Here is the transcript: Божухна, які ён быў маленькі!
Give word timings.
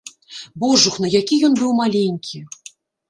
Божухна, 0.61 1.11
які 1.19 1.39
ён 1.49 1.59
быў 1.61 1.71
маленькі! 1.81 2.43